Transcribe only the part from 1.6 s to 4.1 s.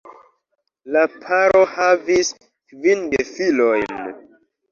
havis kvin gefilojn.